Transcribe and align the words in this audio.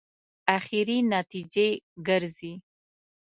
اخري 0.57 0.97
نتیجې 1.11 1.67
ګرځي. 2.07 2.53